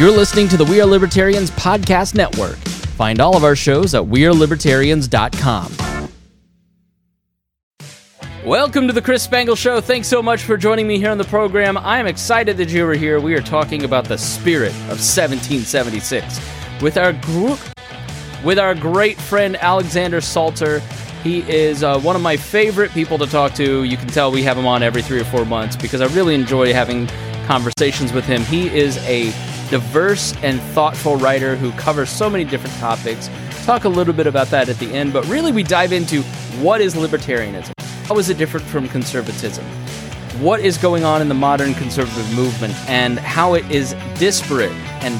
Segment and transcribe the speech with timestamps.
[0.00, 2.56] You're listening to the We Are Libertarians Podcast Network.
[2.96, 6.18] Find all of our shows at WeareLibertarians.com.
[8.46, 9.82] Welcome to the Chris Spangle Show.
[9.82, 11.76] Thanks so much for joining me here on the program.
[11.76, 13.20] I am excited that you are here.
[13.20, 16.40] We are talking about the spirit of 1776
[16.80, 17.58] with our group,
[18.42, 20.80] with our great friend Alexander Salter.
[21.22, 23.84] He is uh, one of my favorite people to talk to.
[23.84, 26.34] You can tell we have him on every three or four months because I really
[26.34, 27.06] enjoy having
[27.46, 28.40] conversations with him.
[28.44, 29.30] He is a
[29.70, 33.30] diverse and thoughtful writer who covers so many different topics.
[33.64, 36.22] Talk a little bit about that at the end, but really we dive into
[36.60, 37.72] what is libertarianism?
[38.04, 39.64] How is it different from conservatism?
[40.40, 45.14] What is going on in the modern conservative movement and how it is disparate and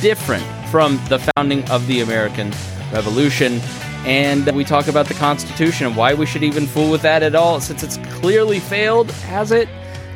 [0.00, 2.52] different from the founding of the American
[2.92, 3.60] Revolution?
[4.04, 7.34] And we talk about the Constitution and why we should even fool with that at
[7.34, 9.68] all since it's clearly failed, has it?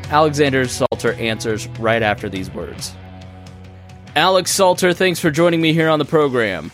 [0.08, 2.94] Alexander Salter answers right after these words.
[4.14, 6.70] Alex Salter, thanks for joining me here on the program.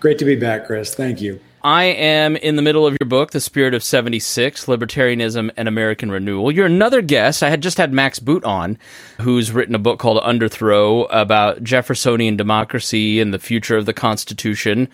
[0.00, 0.96] Great to be back, Chris.
[0.96, 1.38] Thank you.
[1.62, 6.10] I am in the middle of your book, The Spirit of 76 Libertarianism and American
[6.10, 6.50] Renewal.
[6.50, 7.44] You're another guest.
[7.44, 8.78] I had just had Max Boot on,
[9.20, 14.88] who's written a book called Underthrow about Jeffersonian democracy and the future of the Constitution.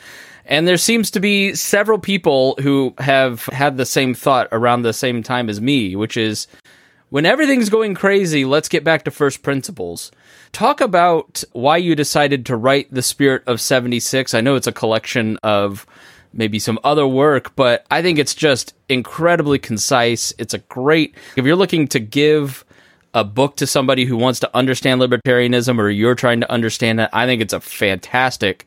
[0.44, 4.92] And there seems to be several people who have had the same thought around the
[4.92, 6.48] same time as me, which is
[7.08, 10.10] when everything's going crazy, let's get back to first principles.
[10.53, 14.34] Talk about why you decided to write The Spirit of 76.
[14.34, 15.86] I know it's a collection of
[16.34, 20.34] maybe some other work, but I think it's just incredibly concise.
[20.36, 22.67] It's a great, if you're looking to give
[23.14, 27.09] a book to somebody who wants to understand libertarianism or you're trying to understand it,
[27.14, 28.66] I think it's a fantastic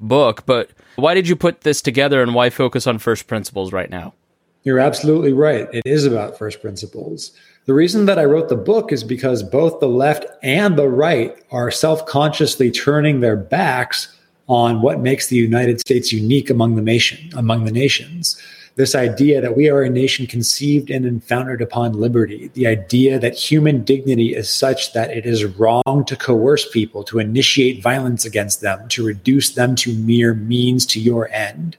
[0.00, 0.46] book.
[0.46, 4.14] But why did you put this together and why focus on first principles right now?
[4.62, 5.68] You're absolutely right.
[5.72, 7.32] It is about first principles.
[7.66, 11.36] The reason that I wrote the book is because both the left and the right
[11.50, 16.82] are self consciously turning their backs on what makes the United States unique among the
[16.82, 18.40] nation, among the nations.
[18.76, 23.34] This idea that we are a nation conceived and founded upon liberty, the idea that
[23.34, 28.60] human dignity is such that it is wrong to coerce people, to initiate violence against
[28.60, 31.76] them, to reduce them to mere means to your end.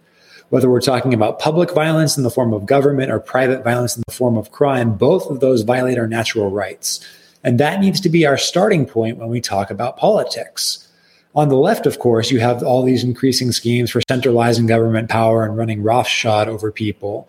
[0.49, 4.03] Whether we're talking about public violence in the form of government or private violence in
[4.07, 7.05] the form of crime, both of those violate our natural rights.
[7.43, 10.87] And that needs to be our starting point when we talk about politics.
[11.35, 15.45] On the left, of course, you have all these increasing schemes for centralizing government power
[15.45, 17.27] and running roughshod over people.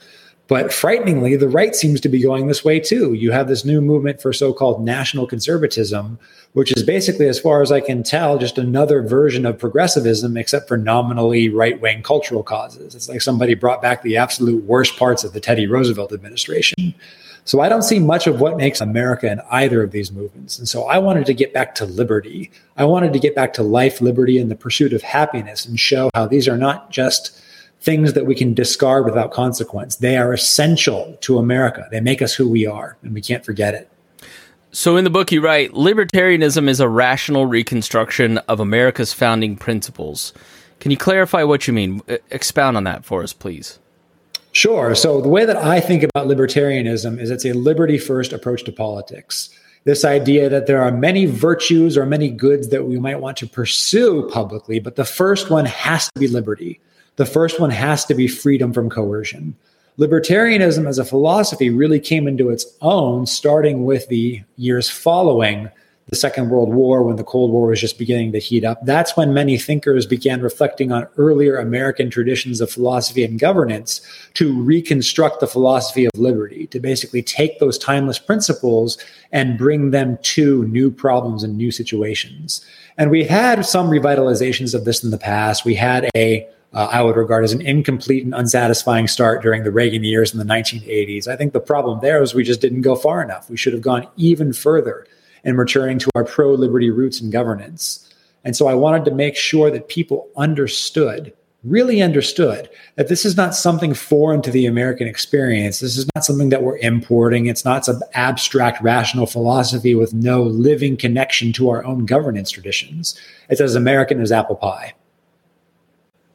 [0.49, 3.13] But frighteningly, the right seems to be going this way too.
[3.13, 6.19] You have this new movement for so called national conservatism,
[6.55, 10.67] which is basically, as far as I can tell, just another version of progressivism, except
[10.67, 12.95] for nominally right wing cultural causes.
[12.95, 16.95] It's like somebody brought back the absolute worst parts of the Teddy Roosevelt administration.
[17.45, 20.59] So I don't see much of what makes America in either of these movements.
[20.59, 22.51] And so I wanted to get back to liberty.
[22.77, 26.11] I wanted to get back to life, liberty, and the pursuit of happiness and show
[26.15, 27.39] how these are not just
[27.81, 29.97] things that we can discard without consequence.
[29.97, 31.87] They are essential to America.
[31.91, 33.91] They make us who we are, and we can't forget it.
[34.71, 40.35] So, in the book, you write libertarianism is a rational reconstruction of America's founding principles.
[40.81, 42.03] Can you clarify what you mean?
[42.31, 43.79] Expound on that for us, please.
[44.53, 44.95] Sure.
[44.95, 48.73] So the way that I think about libertarianism is it's a liberty first approach to
[48.73, 49.51] politics.
[49.85, 53.47] This idea that there are many virtues or many goods that we might want to
[53.47, 56.81] pursue publicly, but the first one has to be liberty.
[57.19, 59.57] The first one has to be freedom from coercion.
[59.99, 65.69] Libertarianism as a philosophy really came into its own starting with the years following
[66.07, 69.17] the Second World War, when the Cold War was just beginning to heat up, that's
[69.17, 74.01] when many thinkers began reflecting on earlier American traditions of philosophy and governance
[74.35, 78.97] to reconstruct the philosophy of liberty, to basically take those timeless principles
[79.33, 82.65] and bring them to new problems and new situations.
[82.97, 85.65] And we had some revitalizations of this in the past.
[85.65, 89.73] We had a uh, I would regard as an incomplete and unsatisfying start during the
[89.73, 91.27] Reagan years in the 1980s.
[91.27, 93.51] I think the problem there was we just didn't go far enough.
[93.51, 95.05] We should have gone even further
[95.43, 98.09] and returning to our pro liberty roots in governance.
[98.45, 101.33] And so I wanted to make sure that people understood,
[101.65, 105.81] really understood, that this is not something foreign to the American experience.
[105.81, 107.47] This is not something that we're importing.
[107.47, 113.21] It's not some abstract rational philosophy with no living connection to our own governance traditions.
[113.51, 114.95] It's as American as apple pie.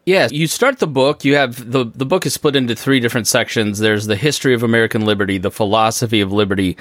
[0.05, 1.23] Yes, you start the book.
[1.23, 3.79] You have the the book is split into three different sections.
[3.79, 6.77] There's the history of American liberty, the philosophy of liberty,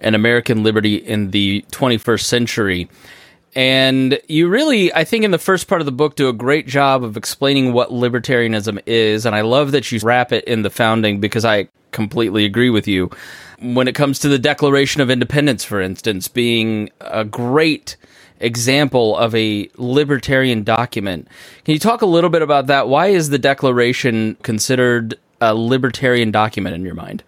[0.00, 2.88] and American liberty in the 21st century.
[3.54, 6.66] And you really, I think, in the first part of the book, do a great
[6.66, 9.24] job of explaining what libertarianism is.
[9.24, 12.86] And I love that you wrap it in the founding because I completely agree with
[12.86, 13.10] you.
[13.60, 17.96] When it comes to the Declaration of Independence, for instance, being a great
[18.40, 21.28] example of a libertarian document.
[21.64, 22.88] Can you talk a little bit about that?
[22.88, 27.22] Why is the Declaration considered a libertarian document in your mind?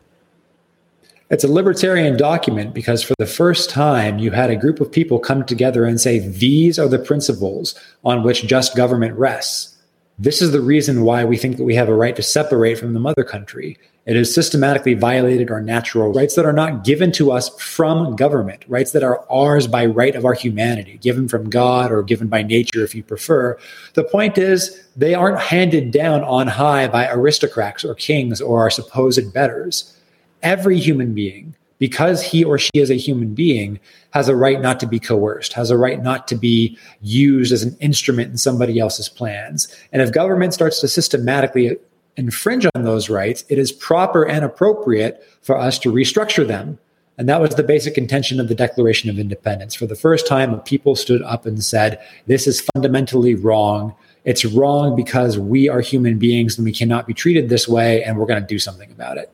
[1.30, 5.18] It's a libertarian document because for the first time, you had a group of people
[5.18, 9.77] come together and say, these are the principles on which just government rests.
[10.20, 12.92] This is the reason why we think that we have a right to separate from
[12.92, 13.78] the mother country.
[14.04, 18.64] It has systematically violated our natural rights that are not given to us from government,
[18.66, 22.42] rights that are ours by right of our humanity, given from God or given by
[22.42, 23.56] nature, if you prefer.
[23.94, 28.70] The point is, they aren't handed down on high by aristocrats or kings or our
[28.70, 29.96] supposed betters
[30.42, 33.78] every human being, because he or she is a human being,
[34.10, 37.62] has a right not to be coerced, has a right not to be used as
[37.62, 39.68] an instrument in somebody else's plans.
[39.92, 41.76] And if government starts to systematically
[42.16, 46.78] infringe on those rights, it is proper and appropriate for us to restructure them.
[47.16, 49.74] And that was the basic intention of the Declaration of Independence.
[49.74, 53.94] For the first time, a people stood up and said, This is fundamentally wrong.
[54.24, 58.18] It's wrong because we are human beings and we cannot be treated this way, and
[58.18, 59.32] we're going to do something about it.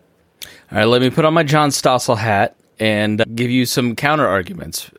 [0.72, 4.26] All right, let me put on my John Stossel hat and give you some counter
[4.26, 4.90] arguments.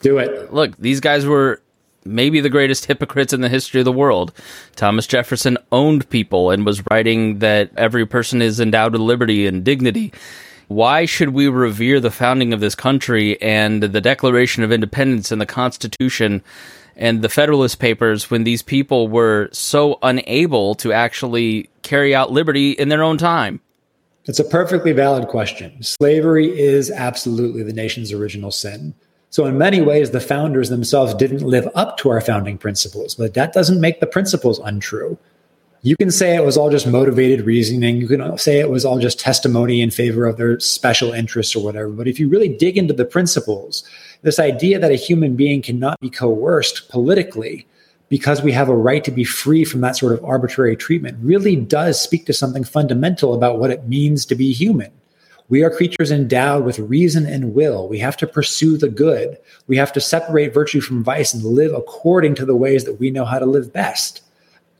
[0.00, 0.52] Do it.
[0.52, 1.60] Look, these guys were
[2.04, 4.32] maybe the greatest hypocrites in the history of the world.
[4.74, 9.64] Thomas Jefferson owned people and was writing that every person is endowed with liberty and
[9.64, 10.12] dignity.
[10.68, 15.40] Why should we revere the founding of this country and the Declaration of Independence and
[15.40, 16.42] the Constitution
[16.96, 22.72] and the Federalist Papers when these people were so unable to actually carry out liberty
[22.72, 23.60] in their own time?
[24.26, 25.82] It's a perfectly valid question.
[25.82, 28.94] Slavery is absolutely the nation's original sin.
[29.30, 33.34] So, in many ways, the founders themselves didn't live up to our founding principles, but
[33.34, 35.18] that doesn't make the principles untrue.
[35.80, 37.96] You can say it was all just motivated reasoning.
[37.96, 41.64] You can say it was all just testimony in favor of their special interests or
[41.64, 41.88] whatever.
[41.88, 43.82] But if you really dig into the principles,
[44.20, 47.66] this idea that a human being cannot be coerced politically
[48.12, 51.56] because we have a right to be free from that sort of arbitrary treatment really
[51.56, 54.92] does speak to something fundamental about what it means to be human.
[55.48, 57.88] We are creatures endowed with reason and will.
[57.88, 59.38] We have to pursue the good.
[59.66, 63.10] We have to separate virtue from vice and live according to the ways that we
[63.10, 64.20] know how to live best.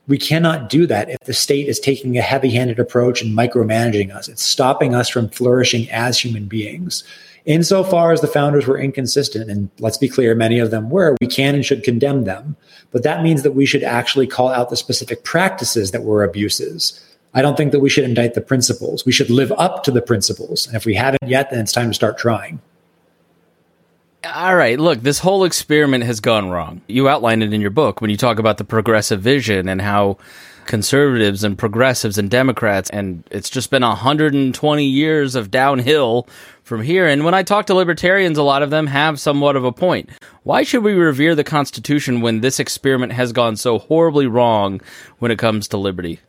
[0.07, 4.15] We cannot do that if the state is taking a heavy handed approach and micromanaging
[4.15, 4.27] us.
[4.27, 7.03] It's stopping us from flourishing as human beings
[7.45, 11.27] insofar as the founders were inconsistent, and let's be clear, many of them were, we
[11.27, 12.55] can and should condemn them.
[12.91, 16.99] But that means that we should actually call out the specific practices that were abuses.
[17.33, 19.05] I don't think that we should indict the principles.
[19.05, 20.67] We should live up to the principles.
[20.67, 22.61] And if we haven't yet, then it's time to start trying.
[24.23, 26.81] All right, look, this whole experiment has gone wrong.
[26.87, 30.17] You outlined it in your book when you talk about the progressive vision and how
[30.65, 36.27] conservatives and progressives and Democrats, and it's just been 120 years of downhill
[36.63, 37.07] from here.
[37.07, 40.09] And when I talk to libertarians, a lot of them have somewhat of a point.
[40.43, 44.81] Why should we revere the Constitution when this experiment has gone so horribly wrong
[45.19, 46.19] when it comes to liberty?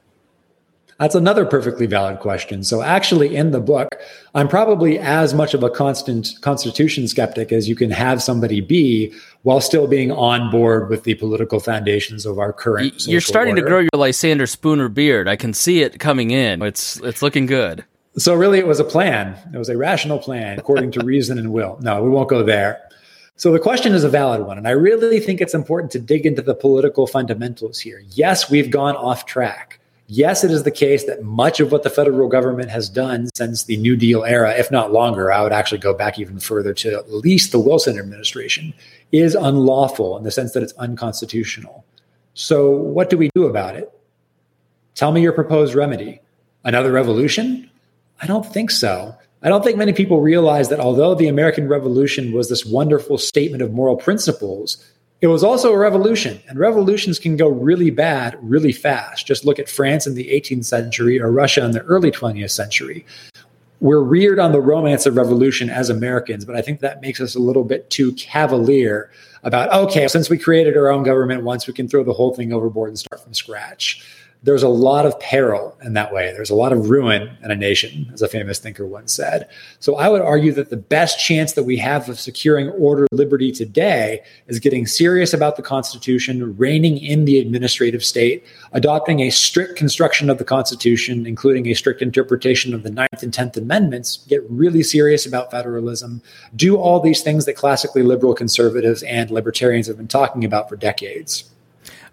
[0.99, 2.63] That's another perfectly valid question.
[2.63, 3.89] So, actually, in the book,
[4.35, 9.13] I'm probably as much of a constant constitution skeptic as you can have somebody be
[9.43, 13.09] while still being on board with the political foundations of our current.
[13.09, 13.63] You're starting order.
[13.63, 15.27] to grow your Lysander Spooner beard.
[15.27, 16.63] I can see it coming in.
[16.63, 17.85] It's it's looking good.
[18.17, 19.37] So, really, it was a plan.
[19.53, 21.79] It was a rational plan according to reason and will.
[21.81, 22.81] No, we won't go there.
[23.37, 24.59] So the question is a valid one.
[24.59, 28.01] And I really think it's important to dig into the political fundamentals here.
[28.11, 29.81] Yes, we've gone off track.
[30.07, 33.65] Yes, it is the case that much of what the federal government has done since
[33.65, 36.95] the New Deal era, if not longer, I would actually go back even further to
[36.95, 38.75] at least the Wilson administration,
[39.13, 41.85] is unlawful in the sense that it's unconstitutional.
[42.35, 43.91] So, what do we do about it?
[44.95, 46.21] Tell me your proposed remedy.
[46.65, 47.71] Another revolution?
[48.21, 49.15] I don't think so.
[49.43, 53.63] I don't think many people realize that although the American Revolution was this wonderful statement
[53.63, 54.83] of moral principles,
[55.21, 59.27] it was also a revolution, and revolutions can go really bad really fast.
[59.27, 63.07] Just look at France in the 18th century or Russia in the early 20th century.
[63.81, 67.35] We're reared on the romance of revolution as Americans, but I think that makes us
[67.35, 69.11] a little bit too cavalier
[69.43, 72.53] about, okay, since we created our own government once, we can throw the whole thing
[72.53, 74.03] overboard and start from scratch
[74.45, 76.31] there's a lot of peril in that way.
[76.33, 79.49] There's a lot of ruin in a nation, as a famous thinker once said.
[79.81, 83.53] So I would argue that the best chance that we have of securing order, liberty
[83.53, 89.77] today is getting serious about the Constitution, reining in the administrative state, adopting a strict
[89.77, 94.43] construction of the Constitution, including a strict interpretation of the Ninth and Tenth Amendments, get
[94.51, 96.21] really serious about federalism,
[96.55, 100.77] do all these things that classically liberal conservatives and libertarians have been talking about for
[100.77, 101.51] decades.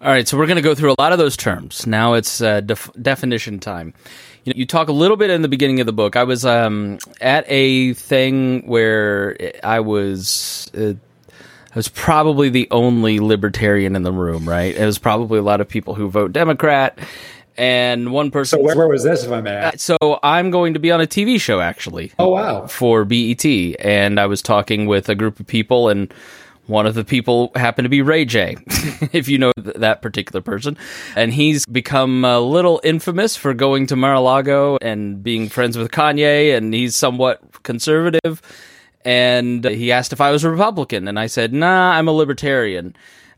[0.02, 1.86] All right, so we're going to go through a lot of those terms.
[1.86, 3.94] Now it's uh, def- definition time.
[4.42, 6.16] You, know, you talk a little bit in the beginning of the book.
[6.16, 10.68] I was um, at a thing where I was.
[10.76, 10.94] Uh,
[11.30, 14.74] I was probably the only libertarian in the room, right?
[14.74, 16.98] It was probably a lot of people who vote Democrat.
[17.56, 18.58] And one person.
[18.58, 19.78] So where, was this, if I may ask?
[19.78, 22.10] So I'm going to be on a TV show actually.
[22.18, 22.66] Oh wow!
[22.66, 23.44] For BET,
[23.78, 26.12] and I was talking with a group of people, and
[26.66, 28.56] one of the people happened to be Ray J,
[29.12, 30.76] if you know th- that particular person.
[31.16, 35.76] And he's become a little infamous for going to Mar a Lago and being friends
[35.76, 38.40] with Kanye, and he's somewhat conservative.
[39.04, 42.94] And he asked if I was a Republican, and I said, nah, I'm a libertarian.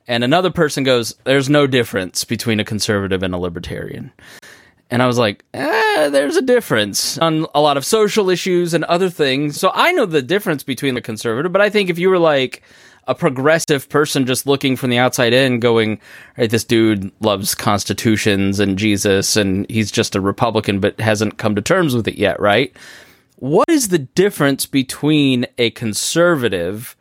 [0.06, 4.12] And another person goes, there's no difference between a conservative and a libertarian.
[4.90, 8.84] And I was like, eh, there's a difference on a lot of social issues and
[8.84, 9.58] other things.
[9.58, 12.62] So I know the difference between the conservative, but I think if you were like,
[13.06, 16.00] a progressive person just looking from the outside in going,
[16.38, 21.54] right, this dude loves constitutions and Jesus and he's just a Republican but hasn't come
[21.54, 22.74] to terms with it yet, right?
[23.36, 26.96] What is the difference between a conservative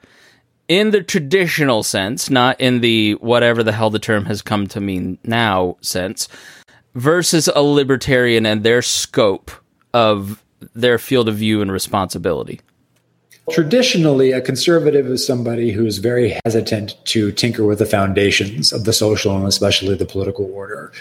[0.67, 4.79] in the traditional sense, not in the whatever the hell the term has come to
[4.79, 6.27] mean now sense,
[6.95, 9.51] versus a libertarian and their scope
[9.93, 10.43] of
[10.74, 12.62] their field of view and responsibility?
[13.51, 18.85] Traditionally, a conservative is somebody who is very hesitant to tinker with the foundations of
[18.85, 20.93] the social and especially the political order.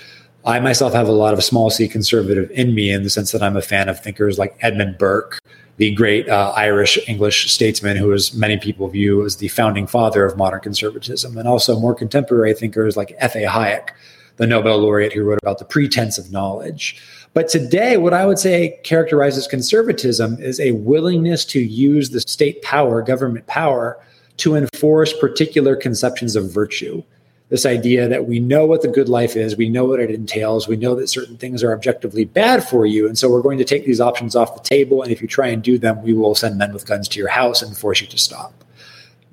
[0.44, 3.44] I myself have a lot of small c conservative in me in the sense that
[3.44, 5.38] I'm a fan of thinkers like Edmund Burke,
[5.76, 10.24] the great uh, Irish English statesman who, as many people view, as the founding father
[10.24, 13.44] of modern conservatism, and also more contemporary thinkers like F.A.
[13.44, 13.90] Hayek,
[14.36, 17.00] the Nobel laureate who wrote about the pretense of knowledge.
[17.34, 22.60] But today, what I would say characterizes conservatism is a willingness to use the state
[22.62, 23.98] power, government power,
[24.38, 27.02] to enforce particular conceptions of virtue.
[27.48, 30.68] This idea that we know what the good life is, we know what it entails,
[30.68, 33.06] we know that certain things are objectively bad for you.
[33.06, 35.02] And so we're going to take these options off the table.
[35.02, 37.28] And if you try and do them, we will send men with guns to your
[37.28, 38.54] house and force you to stop.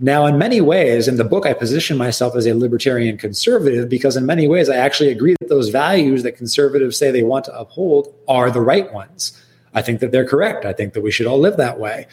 [0.01, 4.15] Now, in many ways, in the book, I position myself as a libertarian conservative because,
[4.15, 7.59] in many ways, I actually agree that those values that conservatives say they want to
[7.59, 9.37] uphold are the right ones.
[9.73, 10.63] I think that they're correct.
[10.63, 12.07] I think that we should all live that way.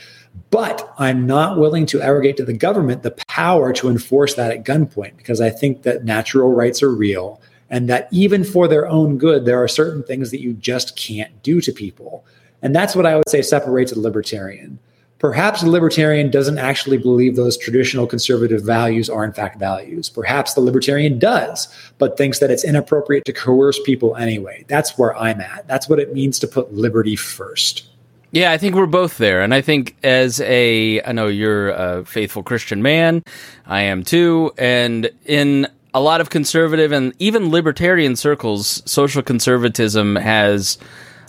[0.51, 4.65] But I'm not willing to arrogate to the government the power to enforce that at
[4.65, 7.41] gunpoint because I think that natural rights are real
[7.71, 11.43] and that even for their own good, there are certain things that you just can't
[11.43, 12.25] do to people.
[12.63, 14.79] And that's what I would say separates a libertarian
[15.19, 20.09] perhaps the libertarian doesn't actually believe those traditional conservative values are in fact values.
[20.09, 21.69] Perhaps the libertarian does,
[21.99, 24.65] but thinks that it's inappropriate to coerce people anyway.
[24.69, 25.67] That's where I'm at.
[25.67, 27.89] That's what it means to put liberty first.
[28.33, 29.41] Yeah, I think we're both there.
[29.43, 33.23] And I think as a, I know you're a faithful Christian man,
[33.67, 34.53] I am too.
[34.59, 40.77] And in a lot of conservative and even libertarian circles, social conservatism has,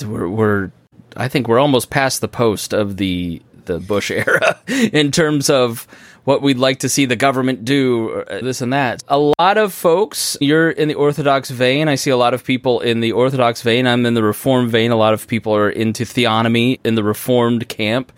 [0.05, 0.71] we're, we're
[1.15, 5.87] I think we're almost past the post of the the Bush era in terms of
[6.23, 9.01] what we'd like to see the government do, uh, this and that.
[9.07, 11.87] A lot of folks, you're in the Orthodox vein.
[11.87, 13.87] I see a lot of people in the Orthodox vein.
[13.87, 14.91] I'm in the Reform vein.
[14.91, 18.11] A lot of people are into theonomy in the Reformed camp.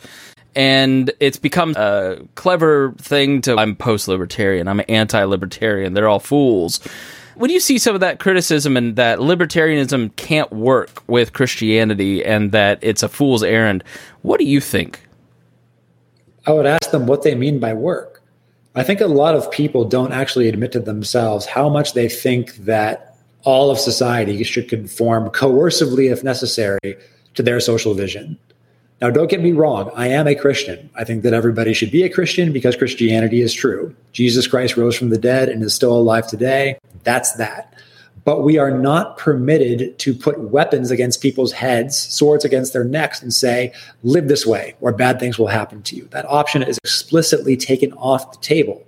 [0.55, 6.19] And it's become a clever thing to, I'm post libertarian, I'm anti libertarian, they're all
[6.19, 6.79] fools
[7.39, 12.51] when you see some of that criticism and that libertarianism can't work with Christianity and
[12.51, 13.81] that it's a fool's errand,
[14.23, 14.99] what do you think?
[16.46, 18.22] I would ask them what they mean by work.
[18.75, 22.55] I think a lot of people don't actually admit to themselves how much they think
[22.58, 26.98] that all of society should conform coercively, if necessary,
[27.36, 28.38] to their social vision.
[29.01, 30.89] Now, don't get me wrong, I am a Christian.
[30.96, 33.96] I think that everybody should be a Christian because Christianity is true.
[34.12, 36.77] Jesus Christ rose from the dead and is still alive today.
[37.03, 37.74] That's that
[38.29, 43.24] but we are not permitted to put weapons against people's heads, swords against their necks,
[43.24, 46.07] and say, live this way, or bad things will happen to you.
[46.12, 48.86] That option is explicitly taken off the table.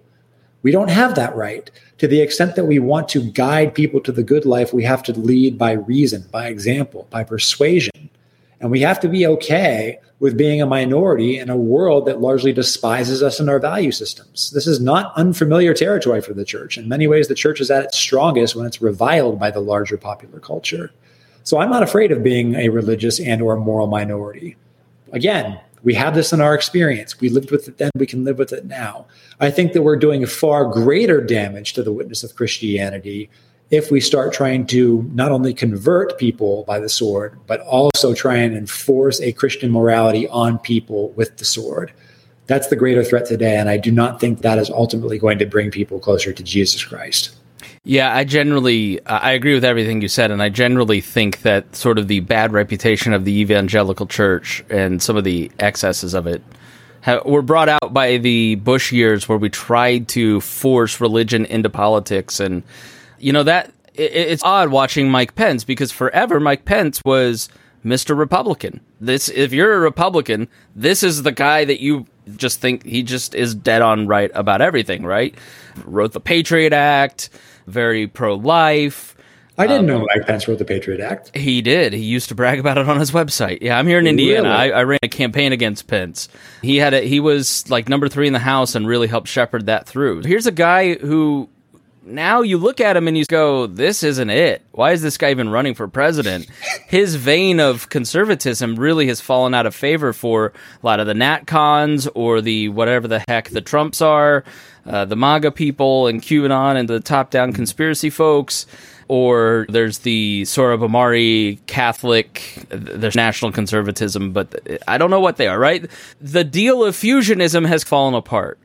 [0.61, 1.71] We don't have that right.
[1.97, 5.01] To the extent that we want to guide people to the good life, we have
[5.05, 8.11] to lead by reason, by example, by persuasion.
[8.61, 12.53] And we have to be okay with being a minority in a world that largely
[12.53, 14.51] despises us and our value systems.
[14.51, 16.77] This is not unfamiliar territory for the church.
[16.77, 19.97] In many ways, the church is at its strongest when it's reviled by the larger
[19.97, 20.91] popular culture.
[21.43, 24.57] So I'm not afraid of being a religious and or moral minority.
[25.11, 27.19] Again, we have this in our experience.
[27.19, 29.07] We lived with it then, we can live with it now.
[29.39, 33.31] I think that we're doing far greater damage to the witness of Christianity
[33.71, 38.35] if we start trying to not only convert people by the sword, but also try
[38.35, 41.93] and enforce a Christian morality on people with the sword.
[42.47, 43.55] That's the greater threat today.
[43.55, 46.83] And I do not think that is ultimately going to bring people closer to Jesus
[46.83, 47.33] Christ.
[47.83, 51.97] Yeah, I generally I agree with everything you said, and I generally think that sort
[51.97, 56.43] of the bad reputation of the evangelical church and some of the excesses of it
[57.25, 62.39] were brought out by the Bush years where we tried to force religion into politics.
[62.39, 62.61] And,
[63.23, 67.49] you know, that it, it's odd watching Mike Pence because forever Mike Pence was
[67.85, 68.17] Mr.
[68.17, 68.81] Republican.
[68.99, 73.33] This, if you're a Republican, this is the guy that you just think he just
[73.35, 75.35] is dead on right about everything, right?
[75.85, 77.29] Wrote the Patriot Act,
[77.67, 79.15] very pro life.
[79.57, 81.35] I didn't um, know Mike Pence wrote the Patriot Act.
[81.35, 81.93] He did.
[81.93, 83.59] He used to brag about it on his website.
[83.61, 84.49] Yeah, I'm here in Indiana.
[84.49, 84.73] Really?
[84.73, 86.29] I, I, ran a campaign against Pence.
[86.61, 89.65] He had a, he was like number three in the House and really helped shepherd
[89.65, 90.21] that through.
[90.23, 91.49] Here's a guy who
[92.03, 94.63] now you look at him and you go, "This isn't it.
[94.71, 96.47] Why is this guy even running for president?"
[96.87, 101.13] His vein of conservatism really has fallen out of favor for a lot of the
[101.13, 104.43] NatCons or the whatever the heck the Trumps are,
[104.85, 108.65] uh, the MAGA people and QAnon and the top-down conspiracy folks.
[109.07, 114.55] Or there's the Sohrab Catholic, there's national conservatism, but
[114.87, 115.85] I don't know what they are, right?
[116.21, 118.57] The deal of fusionism has fallen apart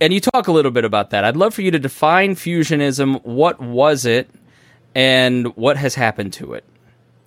[0.00, 1.24] and you talk a little bit about that.
[1.24, 3.24] I'd love for you to define fusionism.
[3.24, 4.30] What was it,
[4.94, 6.64] and what has happened to it?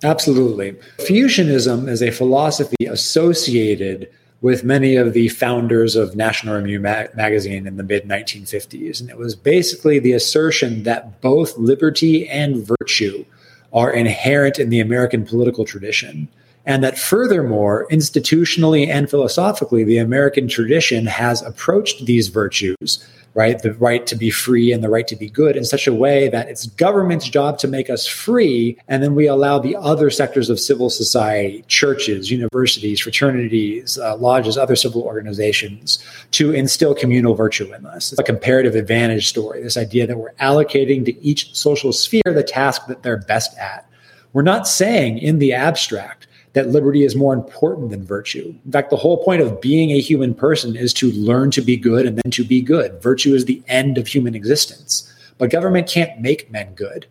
[0.04, 0.72] Absolutely.
[0.98, 4.10] Fusionism is a philosophy associated
[4.40, 9.00] with many of the founders of National Review ma- magazine in the mid 1950s.
[9.00, 13.24] And it was basically the assertion that both liberty and virtue
[13.72, 16.28] are inherent in the American political tradition.
[16.64, 23.04] And that furthermore, institutionally and philosophically, the American tradition has approached these virtues,
[23.34, 23.60] right?
[23.60, 26.28] The right to be free and the right to be good in such a way
[26.28, 28.78] that it's government's job to make us free.
[28.86, 34.56] And then we allow the other sectors of civil society, churches, universities, fraternities, uh, lodges,
[34.56, 35.98] other civil organizations
[36.32, 38.12] to instill communal virtue in us.
[38.12, 42.44] It's a comparative advantage story, this idea that we're allocating to each social sphere the
[42.44, 43.88] task that they're best at.
[44.32, 48.54] We're not saying in the abstract that liberty is more important than virtue.
[48.64, 51.76] In fact, the whole point of being a human person is to learn to be
[51.76, 53.02] good and then to be good.
[53.02, 55.10] Virtue is the end of human existence.
[55.38, 57.06] But government can't make men good.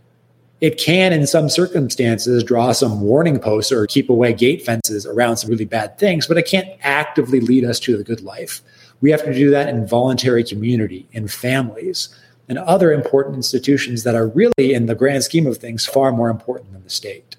[0.62, 5.38] It can, in some circumstances, draw some warning posts or keep away gate fences around
[5.38, 8.62] some really bad things, but it can't actively lead us to the good life.
[9.02, 12.10] We have to do that in voluntary community, in families,
[12.48, 16.30] and other important institutions that are really, in the grand scheme of things, far more
[16.30, 17.36] important than the state.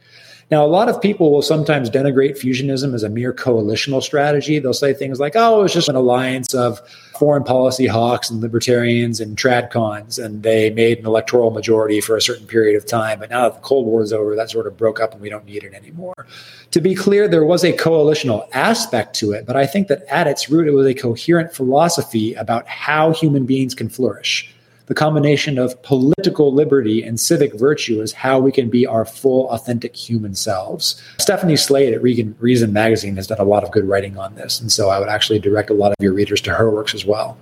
[0.52, 4.58] Now, a lot of people will sometimes denigrate fusionism as a mere coalitional strategy.
[4.58, 6.78] They'll say things like, oh, it's just an alliance of
[7.18, 12.20] foreign policy hawks and libertarians and tradcons, and they made an electoral majority for a
[12.20, 13.20] certain period of time.
[13.20, 15.30] But now that the Cold War is over, that sort of broke up and we
[15.30, 16.26] don't need it anymore.
[16.72, 20.26] To be clear, there was a coalitional aspect to it, but I think that at
[20.26, 24.54] its root, it was a coherent philosophy about how human beings can flourish
[24.86, 29.48] the combination of political liberty and civic virtue is how we can be our full,
[29.50, 31.00] authentic human selves.
[31.18, 34.60] Stephanie Slade at Reason, Reason Magazine has done a lot of good writing on this.
[34.60, 37.04] And so I would actually direct a lot of your readers to her works as
[37.04, 37.38] well.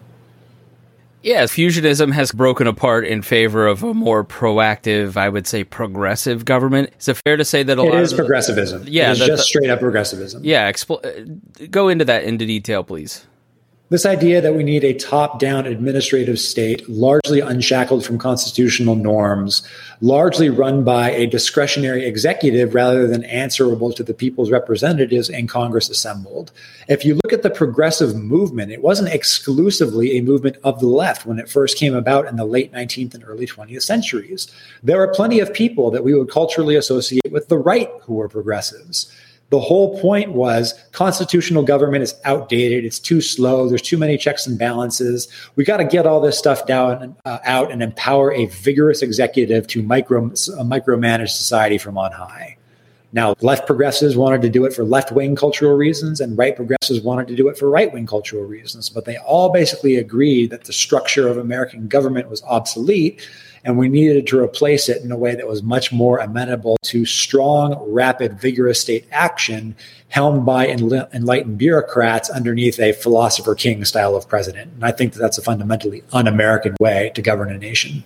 [1.23, 6.47] Yeah, fusionism has broken apart in favor of a more proactive, I would say, progressive
[6.47, 6.95] government.
[6.99, 8.85] Is it fair to say that a it lot is progressivism?
[8.87, 10.43] Yeah, it's just straight up progressivism.
[10.45, 13.27] Yeah, expl- uh, go into that into detail, please.
[13.91, 19.65] This idea that we need a top down administrative state, largely unshackled from constitutional norms,
[20.01, 25.91] largely run by a discretionary executive rather than answerable to the people's representatives in Congress
[25.91, 26.53] assembled.
[26.87, 31.27] If you look at the progressive movement, it wasn't exclusively a movement of the left
[31.27, 34.47] when it first came about in the late 19th and early 20th centuries.
[34.85, 38.29] There are plenty of people that we would culturally associate with the right who were
[38.29, 39.13] progressives.
[39.51, 42.85] The whole point was constitutional government is outdated.
[42.85, 43.69] It's too slow.
[43.69, 45.27] There's too many checks and balances.
[45.57, 49.67] We got to get all this stuff down uh, out and empower a vigorous executive
[49.69, 50.31] to micro uh,
[50.63, 52.57] micromanage society from on high.
[53.13, 57.01] Now, left progressives wanted to do it for left wing cultural reasons, and right progressives
[57.01, 58.89] wanted to do it for right wing cultural reasons.
[58.89, 63.29] But they all basically agreed that the structure of American government was obsolete
[63.65, 67.05] and we needed to replace it in a way that was much more amenable to
[67.05, 69.77] strong, rapid, vigorous state action
[70.09, 74.73] helmed by enlightened bureaucrats underneath a philosopher king style of president.
[74.75, 78.03] And I think that that's a fundamentally un American way to govern a nation.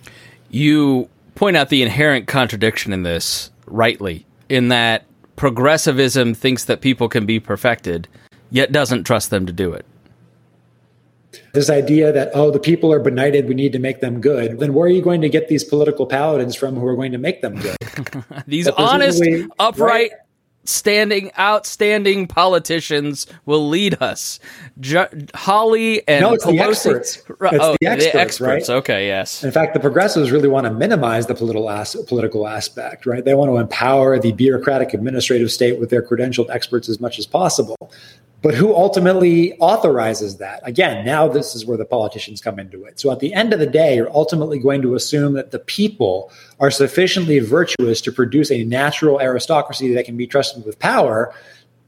[0.49, 7.09] You point out the inherent contradiction in this rightly, in that progressivism thinks that people
[7.09, 8.07] can be perfected,
[8.51, 9.85] yet doesn't trust them to do it.
[11.53, 14.59] This idea that, oh, the people are benighted, we need to make them good.
[14.59, 17.17] Then where are you going to get these political paladins from who are going to
[17.17, 17.77] make them good?
[18.47, 19.23] these honest,
[19.59, 20.11] upright, right?
[20.65, 24.39] standing, outstanding politicians will lead us.
[24.79, 26.51] Ju- Hawley and no, it's Pelosi.
[26.51, 27.17] the experts.
[27.17, 28.69] It's oh, the experts, the experts.
[28.69, 28.75] Right?
[28.77, 29.43] Okay, yes.
[29.43, 33.23] In fact, the progressives really want to minimize the political as- political aspect, right?
[33.23, 37.25] They want to empower the bureaucratic administrative state with their credentialed experts as much as
[37.25, 37.77] possible.
[38.45, 40.59] But who ultimately authorizes that?
[40.61, 42.99] Again, now this is where the politicians come into it.
[42.99, 46.31] So at the end of the day, you're ultimately going to assume that the people
[46.59, 51.33] are sufficiently virtuous to produce a natural aristocracy that can be trusted with power.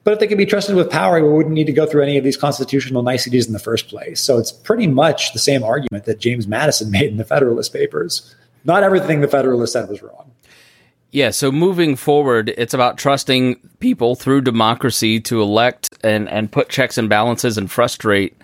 [0.04, 2.18] But if they can be trusted with power, we wouldn't need to go through any
[2.18, 4.20] of these constitutional niceties in the first place.
[4.20, 8.34] So it's pretty much the same argument that James Madison made in the Federalist Papers.
[8.66, 10.32] Not everything the Federalist said was wrong.
[11.12, 16.70] Yeah, so moving forward, it's about trusting people through democracy to elect and, and put
[16.70, 18.36] checks and balances and frustrate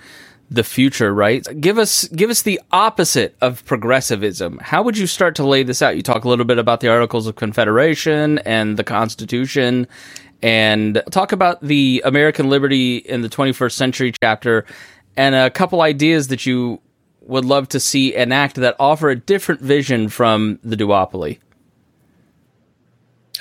[0.50, 1.46] the future, right?
[1.60, 4.60] Give us give us the opposite of progressivism.
[4.62, 5.96] How would you start to lay this out?
[5.96, 9.88] You talk a little bit about the Articles of Confederation and the Constitution
[10.42, 14.66] and talk about the American Liberty in the 21st Century chapter
[15.18, 16.80] and a couple ideas that you
[17.22, 21.40] would love to see enact that offer a different vision from the duopoly.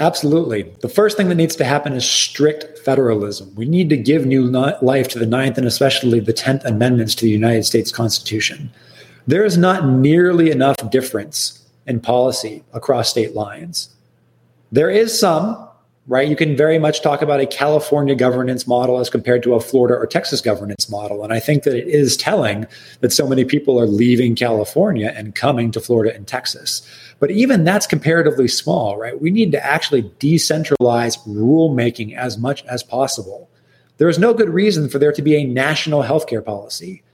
[0.01, 0.63] Absolutely.
[0.81, 3.55] The first thing that needs to happen is strict federalism.
[3.55, 7.27] We need to give new life to the Ninth and especially the Tenth Amendments to
[7.27, 8.71] the United States Constitution.
[9.27, 13.95] There is not nearly enough difference in policy across state lines.
[14.73, 15.69] There is some,
[16.07, 16.27] right?
[16.27, 19.95] You can very much talk about a California governance model as compared to a Florida
[19.95, 21.23] or Texas governance model.
[21.23, 22.67] And I think that it is telling
[23.01, 26.81] that so many people are leaving California and coming to Florida and Texas.
[27.23, 29.23] But even that's comparatively small, right?
[29.23, 33.49] We need to actually decentralize rulemaking as much as possible.
[33.99, 37.05] There is no good reason for there to be a national healthcare policy.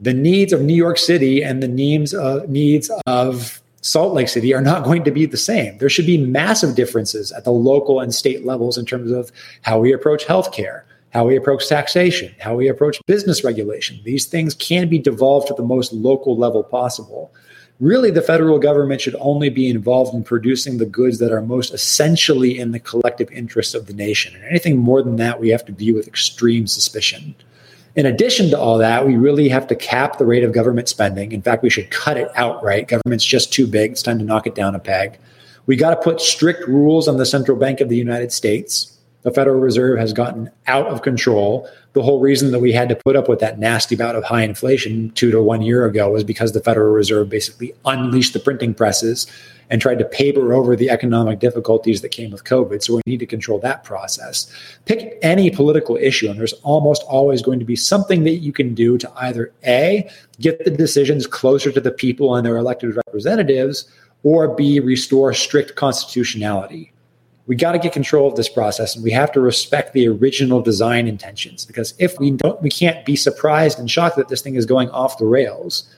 [0.00, 4.52] The needs of New York City and the needs of, needs of Salt Lake City
[4.52, 5.78] are not going to be the same.
[5.78, 9.32] There should be massive differences at the local and state levels in terms of
[9.62, 10.82] how we approach healthcare,
[11.14, 13.98] how we approach taxation, how we approach business regulation.
[14.04, 17.32] These things can be devolved to the most local level possible.
[17.80, 21.72] Really, the federal government should only be involved in producing the goods that are most
[21.72, 24.34] essentially in the collective interest of the nation.
[24.34, 27.36] And anything more than that, we have to view with extreme suspicion.
[27.94, 31.30] In addition to all that, we really have to cap the rate of government spending.
[31.30, 32.88] In fact, we should cut it outright.
[32.88, 33.92] Government's just too big.
[33.92, 35.18] It's time to knock it down a peg.
[35.66, 38.97] We got to put strict rules on the central bank of the United States.
[39.28, 41.68] The Federal Reserve has gotten out of control.
[41.92, 44.40] The whole reason that we had to put up with that nasty bout of high
[44.40, 48.72] inflation two to one year ago was because the Federal Reserve basically unleashed the printing
[48.72, 49.26] presses
[49.68, 52.82] and tried to paper over the economic difficulties that came with COVID.
[52.82, 54.50] So we need to control that process.
[54.86, 58.72] Pick any political issue, and there's almost always going to be something that you can
[58.72, 60.10] do to either A,
[60.40, 65.76] get the decisions closer to the people and their elected representatives, or B, restore strict
[65.76, 66.92] constitutionality.
[67.48, 70.62] We got to get control of this process and we have to respect the original
[70.62, 74.54] design intentions because if we don't, we can't be surprised and shocked that this thing
[74.54, 75.92] is going off the rails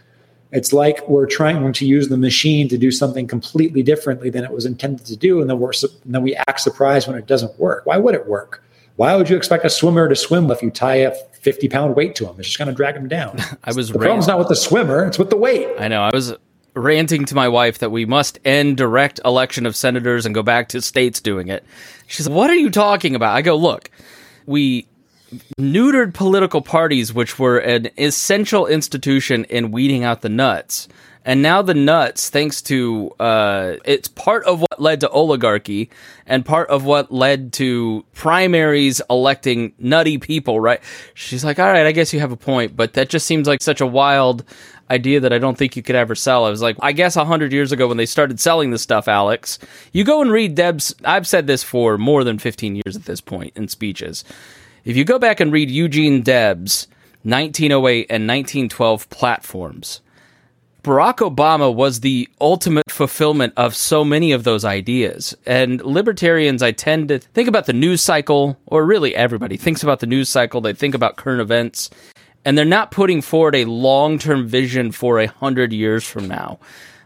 [0.53, 4.51] it's like we're trying to use the machine to do something completely differently than it
[4.51, 5.73] was intended to do, and then we're
[6.05, 7.87] and then we act surprised when it doesn't work.
[7.87, 8.63] Why would it work?
[8.97, 12.17] Why would you expect a swimmer to swim if you tie a fifty pound weight
[12.17, 12.35] to him?
[12.39, 13.39] It's just going to drag him down.
[13.65, 15.69] I was the rant- problem's not with the swimmer; it's with the weight.
[15.79, 16.03] I know.
[16.03, 16.35] I was
[16.81, 20.69] ranting to my wife that we must end direct election of senators and go back
[20.71, 21.65] to states doing it.
[22.07, 23.91] She's like, "What are you talking about?" I go, "Look,
[24.47, 24.87] we
[25.59, 30.89] neutered political parties, which were an essential institution in weeding out the nuts.
[31.23, 35.91] And now the nuts, thanks to uh, it's part of what led to oligarchy
[36.27, 40.81] and part of what led to primaries electing nutty people, right?
[41.13, 43.61] She's like, all right, I guess you have a point, but that just seems like
[43.61, 44.45] such a wild
[44.91, 46.45] idea that I don't think you could ever sell.
[46.45, 49.59] I was like, I guess 100 years ago when they started selling this stuff, Alex,
[49.93, 53.21] you go and read Debs', I've said this for more than 15 years at this
[53.21, 54.25] point in speeches.
[54.85, 56.89] If you go back and read Eugene Debs'
[57.23, 60.01] 1908 and 1912 platforms,
[60.83, 65.37] Barack Obama was the ultimate fulfillment of so many of those ideas.
[65.45, 70.01] And libertarians, I tend to think about the news cycle, or really everybody thinks about
[70.01, 70.63] the news cycle.
[70.63, 71.91] They think about current events,
[72.45, 76.59] and they're not putting forward a long term vision for a hundred years from now.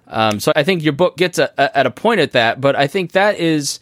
[0.06, 2.76] Um, so I think your book gets a, a, at a point at that, but
[2.76, 3.80] I think that is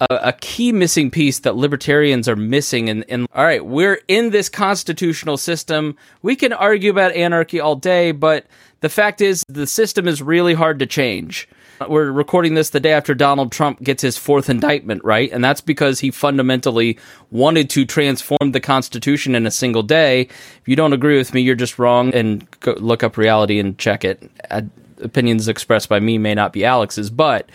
[0.00, 2.88] a, a key missing piece that libertarians are missing.
[2.88, 5.96] And in, all right, we're in this constitutional system.
[6.22, 8.46] We can argue about anarchy all day, but
[8.80, 11.48] the fact is the system is really hard to change.
[11.80, 15.30] Uh, we're recording this the day after Donald Trump gets his fourth indictment, right?
[15.30, 16.98] And that's because he fundamentally
[17.30, 20.22] wanted to transform the Constitution in a single day.
[20.22, 22.12] If you don't agree with me, you're just wrong.
[22.14, 24.30] And look up reality and check it.
[24.50, 24.62] Uh,
[25.00, 27.48] opinions expressed by me may not be Alex's, but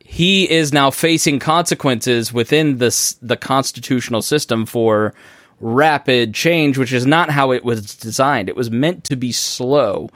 [0.00, 5.14] he is now facing consequences within this the constitutional system for
[5.60, 8.48] rapid change, which is not how it was designed.
[8.48, 10.10] It was meant to be slow.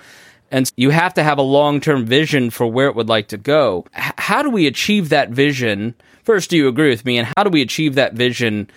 [0.50, 3.36] And you have to have a long term vision for where it would like to
[3.36, 3.86] go.
[3.96, 5.94] H- how do we achieve that vision?
[6.22, 7.18] First, do you agree with me?
[7.18, 8.70] And how do we achieve that vision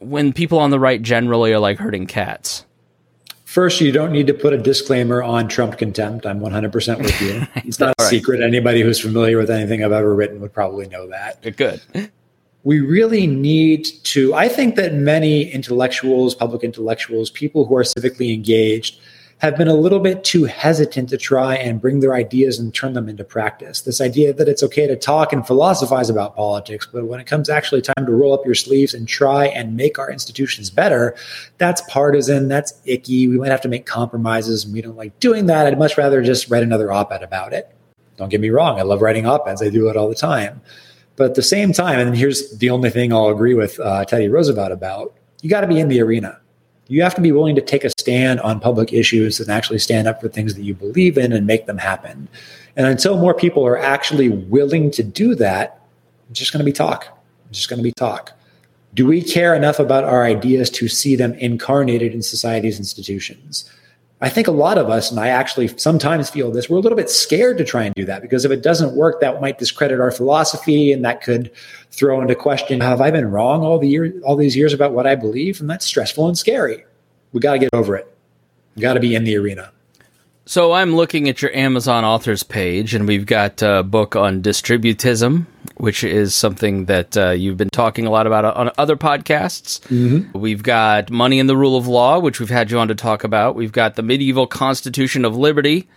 [0.00, 2.64] when people on the right generally are like herding cats?
[3.54, 6.26] First, you don't need to put a disclaimer on Trump contempt.
[6.26, 7.46] I'm 100% with you.
[7.64, 8.10] It's not a right.
[8.10, 8.40] secret.
[8.40, 11.56] Anybody who's familiar with anything I've ever written would probably know that.
[11.56, 11.80] Good.
[12.64, 18.34] We really need to, I think that many intellectuals, public intellectuals, people who are civically
[18.34, 18.98] engaged,
[19.38, 22.92] have been a little bit too hesitant to try and bring their ideas and turn
[22.92, 23.82] them into practice.
[23.82, 27.48] This idea that it's okay to talk and philosophize about politics, but when it comes
[27.48, 31.16] actually time to roll up your sleeves and try and make our institutions better,
[31.58, 33.28] that's partisan, that's icky.
[33.28, 35.66] We might have to make compromises, and we don't like doing that.
[35.66, 37.74] I'd much rather just write another op ed about it.
[38.16, 40.60] Don't get me wrong, I love writing op eds, I do it all the time.
[41.16, 44.28] But at the same time, and here's the only thing I'll agree with uh, Teddy
[44.28, 46.40] Roosevelt about you got to be in the arena
[46.88, 50.06] you have to be willing to take a stand on public issues and actually stand
[50.06, 52.28] up for things that you believe in and make them happen.
[52.76, 55.80] And until more people are actually willing to do that,
[56.30, 57.06] it's just going to be talk.
[57.48, 58.32] It's just going to be talk.
[58.92, 63.68] Do we care enough about our ideas to see them incarnated in society's institutions?
[64.24, 66.96] I think a lot of us, and I actually sometimes feel this, we're a little
[66.96, 70.00] bit scared to try and do that because if it doesn't work, that might discredit
[70.00, 71.50] our philosophy and that could
[71.90, 75.06] throw into question have I been wrong all the year, all these years about what
[75.06, 75.60] I believe?
[75.60, 76.86] And that's stressful and scary.
[77.32, 78.16] We got to get over it.
[78.76, 79.70] We got to be in the arena.
[80.46, 85.44] So I'm looking at your Amazon authors page, and we've got a book on distributism,
[85.76, 89.80] which is something that uh, you've been talking a lot about on other podcasts.
[89.88, 90.38] Mm-hmm.
[90.38, 93.24] We've got Money and the Rule of Law, which we've had you on to talk
[93.24, 93.54] about.
[93.54, 95.88] We've got the Medieval Constitution of Liberty,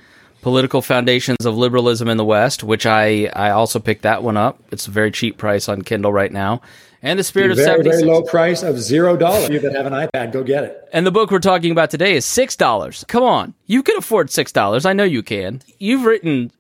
[0.42, 4.60] Political Foundations of Liberalism in the West, which I, I also picked that one up.
[4.72, 6.62] It's a very cheap price on Kindle right now
[7.02, 9.50] and the spirit of very, very low price of zero dollars.
[9.50, 10.90] You that have an iPad, go get it.
[10.92, 13.06] And the book we're talking about today is six dollars.
[13.08, 14.86] Come on, you can afford six dollars.
[14.86, 15.62] I know you can.
[15.80, 16.52] You've written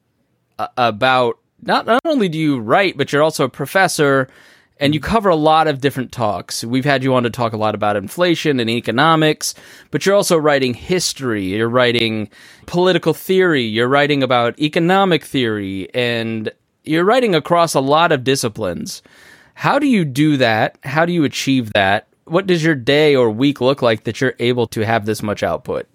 [0.59, 4.29] uh, about not not only do you write, but you're also a professor,
[4.79, 5.03] and you mm.
[5.03, 6.63] cover a lot of different talks.
[6.63, 9.53] We've had you on to talk a lot about inflation and economics,
[9.91, 11.43] but you're also writing history.
[11.43, 12.29] You're writing
[12.65, 13.63] political theory.
[13.63, 16.51] You're writing about economic theory, and
[16.85, 19.03] you're writing across a lot of disciplines.
[19.53, 20.77] How do you do that?
[20.83, 22.07] How do you achieve that?
[22.25, 25.43] What does your day or week look like that you're able to have this much
[25.43, 25.87] output?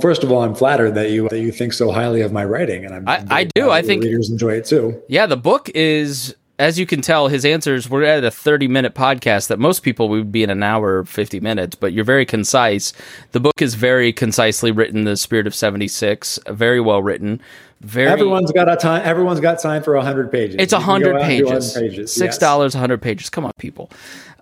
[0.00, 2.84] First of all, I'm flattered that you that you think so highly of my writing,
[2.84, 3.70] and I'm, I, I do.
[3.70, 5.00] I think readers enjoy it too.
[5.08, 7.88] Yeah, the book is, as you can tell, his answers.
[7.88, 11.40] We're at a 30 minute podcast that most people would be in an hour, 50
[11.40, 12.92] minutes, but you're very concise.
[13.32, 15.04] The book is very concisely written.
[15.04, 17.40] The Spirit of 76, very well written.
[17.80, 19.00] Very, everyone's got a time.
[19.06, 20.56] Everyone's got time for hundred pages.
[20.58, 21.72] It's hundred pages.
[21.72, 22.12] pages.
[22.12, 22.78] Six dollars, yes.
[22.78, 23.30] hundred pages.
[23.30, 23.90] Come on, people.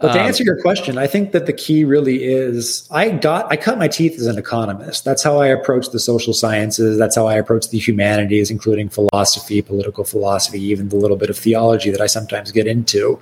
[0.01, 3.51] But to um, answer your question, I think that the key really is I got
[3.51, 5.05] I cut my teeth as an economist.
[5.05, 6.99] That's how I approach the social sciences.
[6.99, 11.37] That's how I approach the humanities, including philosophy, political philosophy, even the little bit of
[11.37, 13.19] theology that I sometimes get into.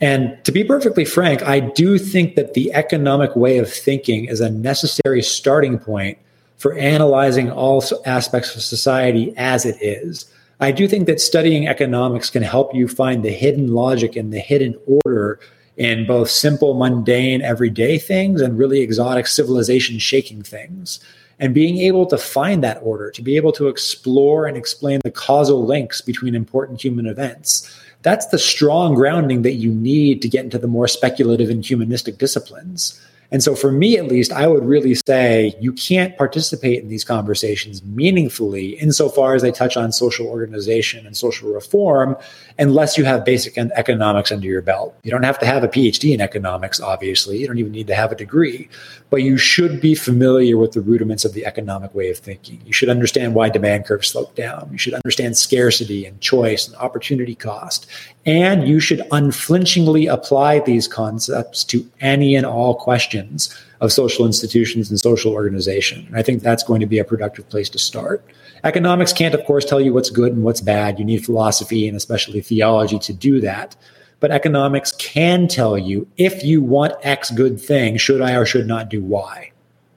[0.00, 4.40] And to be perfectly frank, I do think that the economic way of thinking is
[4.40, 6.18] a necessary starting point
[6.56, 10.26] for analyzing all aspects of society as it is.
[10.60, 14.38] I do think that studying economics can help you find the hidden logic and the
[14.38, 15.40] hidden order
[15.80, 21.00] in both simple, mundane, everyday things and really exotic civilization shaking things.
[21.38, 25.10] And being able to find that order, to be able to explore and explain the
[25.10, 27.74] causal links between important human events.
[28.02, 32.18] That's the strong grounding that you need to get into the more speculative and humanistic
[32.18, 33.00] disciplines.
[33.32, 37.04] And so, for me at least, I would really say you can't participate in these
[37.04, 42.16] conversations meaningfully insofar as they touch on social organization and social reform
[42.58, 44.94] unless you have basic economics under your belt.
[45.02, 47.38] You don't have to have a PhD in economics, obviously.
[47.38, 48.68] You don't even need to have a degree,
[49.10, 52.60] but you should be familiar with the rudiments of the economic way of thinking.
[52.64, 54.68] You should understand why demand curves slope down.
[54.70, 57.86] You should understand scarcity and choice and opportunity cost.
[58.24, 64.90] And you should unflinchingly apply these concepts to any and all questions of social institutions
[64.90, 66.06] and social organization.
[66.06, 68.24] And I think that's going to be a productive place to start.
[68.62, 70.98] Economics can't, of course, tell you what's good and what's bad.
[70.98, 73.74] You need philosophy and especially theology to do that.
[74.20, 78.66] But economics can tell you if you want X good thing, should I or should
[78.66, 79.50] not do Y?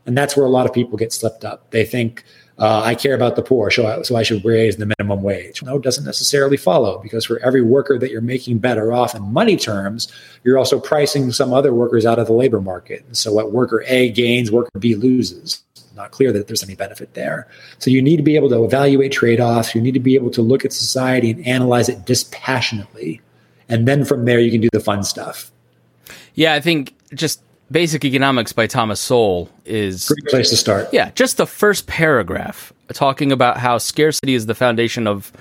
[0.06, 1.70] And that's where a lot of people get slipped up.
[1.72, 2.24] They think,
[2.60, 5.64] uh, I care about the poor, so I, so I should raise the minimum wage.
[5.64, 9.24] No, it doesn't necessarily follow because for every worker that you're making better off in
[9.24, 10.12] money terms,
[10.44, 13.04] you're also pricing some other workers out of the labor market.
[13.08, 15.64] And so what worker A gains, worker B loses.
[15.96, 17.48] Not clear that there's any benefit there.
[17.78, 19.76] So you need to be able to evaluate trade offs.
[19.76, 23.22] You need to be able to look at society and analyze it dispassionately.
[23.70, 25.52] And then from there, you can do the fun stuff.
[26.36, 30.90] Yeah, I think just Basic Economics by Thomas Sowell is great place to start.
[30.92, 35.32] Yeah, just the first paragraph talking about how scarcity is the foundation of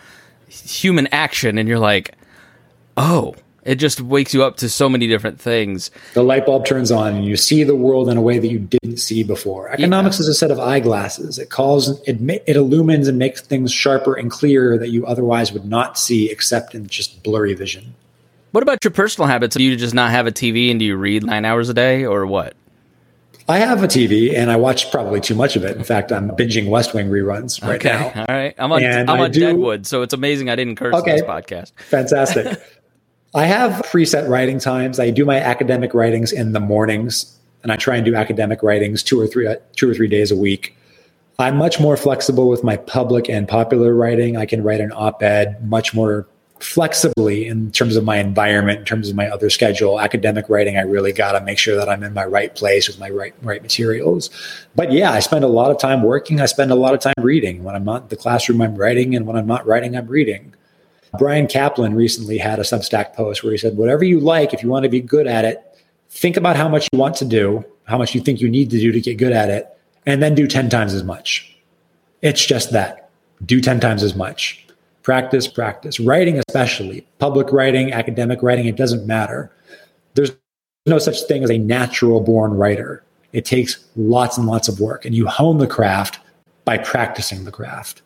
[0.48, 2.14] human action, and you're like,
[2.96, 5.90] oh, It just wakes you up to so many different things.
[6.14, 8.58] The light bulb turns on and you see the world in a way that you
[8.58, 9.68] didn't see before.
[9.70, 10.22] Economics yeah.
[10.22, 11.38] is a set of eyeglasses.
[11.38, 15.64] It calls it it illumines and makes things sharper and clearer that you otherwise would
[15.64, 17.94] not see except in just blurry vision.
[18.52, 19.56] What about your personal habits?
[19.56, 22.04] Do you just not have a TV and do you read 9 hours a day
[22.04, 22.54] or what?
[23.48, 25.76] I have a TV and I watch probably too much of it.
[25.76, 28.12] In fact, I'm binging West Wing reruns right okay.
[28.14, 28.24] now.
[28.28, 28.54] All right.
[28.58, 31.12] I'm on, I'm on do, Deadwood, so it's amazing I didn't curse okay.
[31.12, 31.72] this podcast.
[31.88, 32.60] Fantastic.
[33.34, 35.00] I have preset writing times.
[35.00, 39.02] I do my academic writings in the mornings, and I try and do academic writings
[39.02, 40.76] two or three two or three days a week.
[41.38, 44.36] I'm much more flexible with my public and popular writing.
[44.36, 46.26] I can write an op-ed much more
[46.62, 50.00] flexibly in terms of my environment, in terms of my other schedule.
[50.00, 52.98] Academic writing, I really got to make sure that I'm in my right place with
[52.98, 54.30] my right right materials.
[54.74, 56.40] But yeah, I spend a lot of time working.
[56.40, 57.64] I spend a lot of time reading.
[57.64, 60.54] When I'm not in the classroom, I'm writing, and when I'm not writing, I'm reading.
[61.18, 64.70] Bryan Caplan recently had a Substack post where he said, whatever you like, if you
[64.70, 65.62] want to be good at it,
[66.08, 68.78] think about how much you want to do, how much you think you need to
[68.78, 69.68] do to get good at it,
[70.06, 71.54] and then do 10 times as much.
[72.22, 73.10] It's just that.
[73.44, 74.66] Do 10 times as much.
[75.02, 75.98] Practice, practice.
[75.98, 79.50] Writing, especially public writing, academic writing, it doesn't matter.
[80.14, 80.30] There's
[80.86, 83.02] no such thing as a natural born writer.
[83.32, 86.20] It takes lots and lots of work, and you hone the craft
[86.64, 88.02] by practicing the craft.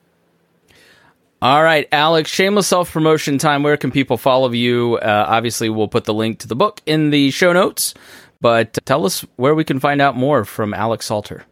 [1.42, 3.62] All right, Alex, shameless self promotion time.
[3.62, 4.98] Where can people follow you?
[5.02, 7.92] Uh, obviously, we'll put the link to the book in the show notes,
[8.40, 11.44] but tell us where we can find out more from Alex Salter.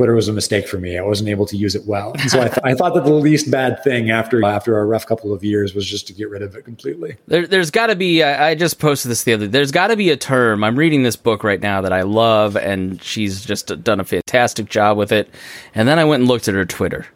[0.00, 0.96] Twitter was a mistake for me.
[0.96, 2.12] I wasn't able to use it well.
[2.18, 5.04] And so I, th- I, thought that the least bad thing after after a rough
[5.04, 7.18] couple of years was just to get rid of it completely.
[7.26, 8.22] There, has got to be.
[8.22, 9.46] I, I, just posted this the other.
[9.46, 10.64] There's got to be a term.
[10.64, 14.70] I'm reading this book right now that I love, and she's just done a fantastic
[14.70, 15.28] job with it.
[15.74, 17.06] And then I went and looked at her Twitter,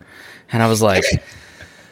[0.53, 1.05] and I was like.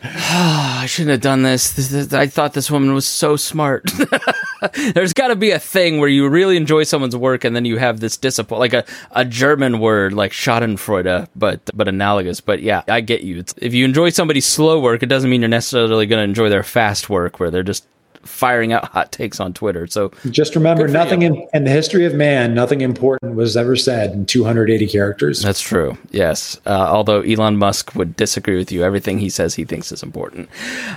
[0.04, 0.08] oh,
[0.82, 1.72] I shouldn't have done this.
[1.72, 2.12] This, this.
[2.12, 3.90] I thought this woman was so smart.
[4.94, 7.78] There's got to be a thing where you really enjoy someone's work and then you
[7.78, 12.40] have this disappoint, like a, a German word like Schadenfreude, but but analogous.
[12.40, 13.38] But yeah, I get you.
[13.38, 16.48] It's, if you enjoy somebody's slow work, it doesn't mean you're necessarily going to enjoy
[16.48, 17.86] their fast work where they're just
[18.22, 19.86] firing out hot takes on Twitter.
[19.86, 24.12] So just remember, nothing in, in, the history of man, nothing important was ever said
[24.12, 25.42] in 280 characters.
[25.42, 25.96] That's true.
[26.10, 26.60] Yes.
[26.66, 30.48] Uh, although Elon Musk would disagree with you, everything he says he thinks is important.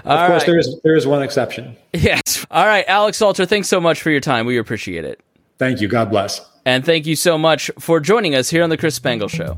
[0.06, 0.46] All of course, right.
[0.48, 1.76] there is there is one exception.
[1.94, 2.46] Yes.
[2.52, 3.46] All right, Alex Salter.
[3.46, 4.46] Thanks so much for your time.
[4.46, 5.22] We appreciate it.
[5.58, 5.88] Thank you.
[5.88, 6.42] God bless.
[6.66, 9.58] And thank you so much for joining us here on the Chris Spangle Show.